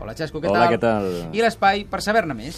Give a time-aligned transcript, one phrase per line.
[0.00, 0.72] Hola, Xesco, què Hola, tal?
[0.72, 1.08] què tal?
[1.36, 2.56] I l'espai per saber-ne més.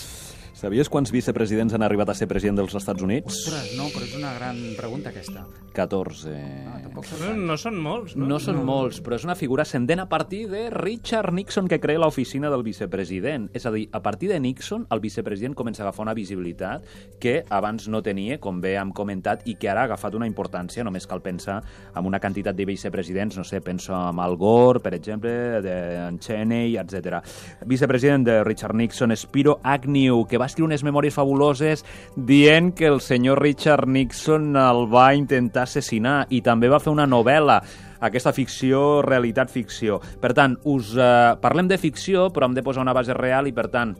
[0.62, 3.34] Sabies quants vicepresidents han arribat a ser president dels Estats Units?
[3.34, 5.40] Ostres, no, però és una gran pregunta, aquesta.
[5.74, 6.34] 14.
[6.70, 8.28] Ah, tampoc No, són no són molts, no?
[8.30, 11.98] No són molts, però és una figura ascendent a partir de Richard Nixon, que crea
[11.98, 13.48] l'oficina del vicepresident.
[13.58, 16.86] És a dir, a partir de Nixon, el vicepresident comença a agafar una visibilitat
[17.18, 20.86] que abans no tenia, com bé hem comentat, i que ara ha agafat una importància.
[20.86, 21.58] Només cal pensar
[21.90, 25.34] en una quantitat de vicepresidents, no sé, penso en Al Gore, per exemple,
[25.66, 25.76] de
[26.06, 27.18] en Cheney, etc.
[27.66, 31.82] Vicepresident de Richard Nixon, Spiro Agnew, que va escriure unes memòries fabuloses
[32.14, 37.08] dient que el senyor Richard Nixon el va intentar assassinar i també va fer una
[37.08, 37.58] novel·la
[38.02, 40.00] aquesta ficció, realitat-ficció.
[40.20, 43.54] Per tant, us eh, parlem de ficció, però hem de posar una base real i,
[43.54, 43.94] per tant,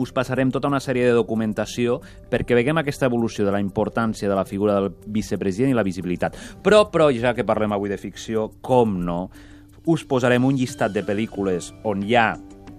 [0.00, 1.98] us passarem tota una sèrie de documentació
[2.32, 6.38] perquè veguem aquesta evolució de la importància de la figura del vicepresident i la visibilitat.
[6.64, 9.26] Però, però, ja que parlem avui de ficció, com no,
[9.84, 12.30] us posarem un llistat de pel·lícules on hi ha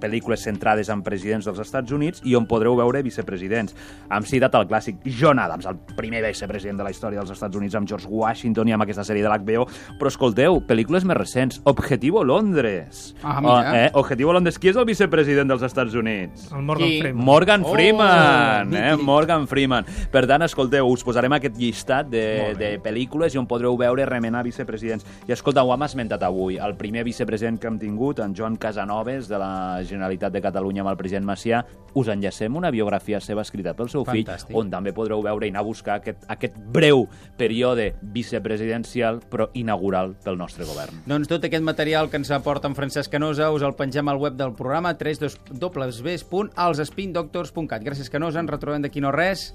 [0.03, 3.73] pel·lícules centrades en presidents dels Estats Units i on podreu veure vicepresidents.
[4.11, 7.75] Hem citat el clàssic John Adams, el primer vicepresident de la història dels Estats Units,
[7.79, 9.65] amb George Washington i amb aquesta sèrie de l'HBO,
[9.99, 11.61] però escolteu, pel·lícules més recents.
[11.69, 13.13] Objetivo Londres.
[13.23, 13.53] Ah, mira.
[13.53, 13.89] Oh, eh?
[14.01, 14.59] Objetivo Londres.
[14.59, 16.49] Qui és el vicepresident dels Estats Units?
[16.51, 16.99] El Morgan Qui?
[17.01, 17.25] Freeman.
[17.25, 18.91] Morgan Oh, Freeman, eh?
[18.91, 19.05] mític.
[19.05, 19.85] Morgan Freeman.
[20.11, 22.25] Per tant, escolteu, us posarem aquest llistat de,
[22.59, 25.05] de pel·lícules i on podreu veure remenar vicepresidents.
[25.29, 26.57] I escolta, ho hem esmentat avui.
[26.59, 29.53] El primer vicepresident que hem tingut, en Joan Casanovas, de la
[29.93, 31.61] Generalitat de Catalunya amb el president Macià,
[31.93, 34.51] us enllacem una biografia seva escrita pel seu Fantàstic.
[34.51, 39.49] fill, on també podreu veure i anar a buscar aquest, aquest breu període vicepresidencial, però
[39.53, 41.03] inaugural pel nostre govern.
[41.09, 44.33] Doncs tot aquest material que ens aporta en Francesc Canosa us el pengem al web
[44.39, 47.81] del programa www.elsspindoctors.cat.
[47.83, 48.39] Gràcies, Canosa.
[48.43, 49.51] Ens retrobem d'aquí no res.